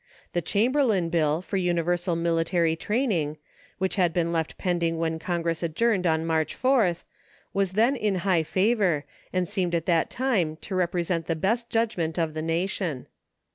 The 0.33 0.41
Chamberlain 0.41 1.09
bill 1.09 1.43
for 1.43 1.57
universal 1.57 2.15
military 2.15 2.75
training, 2.75 3.37
which 3.77 3.97
had 3.97 4.13
been 4.13 4.31
left 4.33 4.57
pending 4.57 4.97
when 4.97 5.19
Congress 5.19 5.61
adjourned 5.61 6.07
on 6.07 6.25
March 6.25 6.55
4th, 6.55 7.03
was 7.53 7.73
then 7.73 7.95
in 7.95 8.15
high 8.25 8.41
favor 8.41 9.05
and 9.31 9.47
seemed 9.47 9.75
at 9.75 9.85
that 9.85 10.09
time 10.09 10.55
to 10.61 10.73
represent 10.73 11.27
the 11.27 11.35
best 11.35 11.69
judgment 11.69 12.17
of 12.17 12.33
the 12.33 12.41
nation. 12.41 13.05